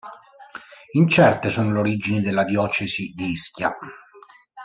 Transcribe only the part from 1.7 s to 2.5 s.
le origini della